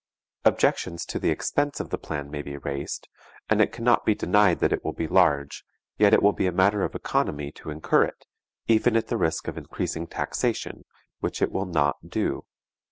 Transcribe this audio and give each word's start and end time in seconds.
Objections 0.45 1.05
to 1.05 1.19
the 1.19 1.29
expense 1.29 1.79
of 1.79 1.91
the 1.91 1.97
plan 1.99 2.31
may 2.31 2.41
be 2.41 2.57
raised, 2.57 3.07
and 3.47 3.61
it 3.61 3.71
can 3.71 3.83
not 3.85 4.03
be 4.03 4.15
denied 4.15 4.57
that 4.57 4.73
it 4.73 4.83
will 4.83 4.93
be 4.93 5.05
large, 5.07 5.63
yet 5.99 6.11
it 6.11 6.23
will 6.23 6.33
be 6.33 6.47
a 6.47 6.51
matter 6.51 6.81
of 6.83 6.95
economy 6.95 7.51
to 7.51 7.69
incur 7.69 8.05
it, 8.05 8.25
even 8.67 8.95
at 8.95 9.09
the 9.09 9.17
risk 9.17 9.47
of 9.47 9.59
increasing 9.59 10.07
taxation, 10.07 10.85
which 11.19 11.39
it 11.39 11.51
will 11.51 11.67
not 11.67 11.97
do. 12.09 12.45